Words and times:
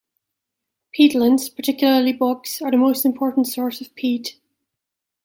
Peatlands, 0.97 1.55
particularly 1.55 2.11
bogs, 2.11 2.59
are 2.59 2.71
the 2.71 2.77
most 2.77 3.05
important 3.05 3.45
source 3.45 3.81
of 3.81 3.93
peat. 3.93 4.41